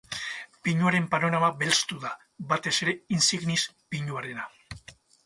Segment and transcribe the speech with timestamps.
[0.67, 2.13] Pinuaren panorama belztu da,
[2.53, 3.63] batez ere insignis
[3.97, 4.49] pinuarena.